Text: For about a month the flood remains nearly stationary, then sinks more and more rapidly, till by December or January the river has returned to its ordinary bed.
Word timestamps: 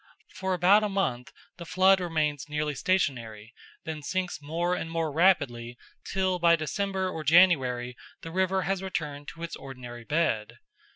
For 0.33 0.55
about 0.55 0.83
a 0.83 0.89
month 0.89 1.31
the 1.57 1.63
flood 1.65 1.99
remains 1.99 2.49
nearly 2.49 2.73
stationary, 2.73 3.53
then 3.83 4.01
sinks 4.01 4.41
more 4.41 4.73
and 4.73 4.89
more 4.89 5.11
rapidly, 5.11 5.77
till 6.03 6.39
by 6.39 6.55
December 6.55 7.07
or 7.07 7.23
January 7.23 7.95
the 8.23 8.31
river 8.31 8.63
has 8.63 8.81
returned 8.81 9.27
to 9.27 9.43
its 9.43 9.55
ordinary 9.55 10.03
bed. 10.03 10.57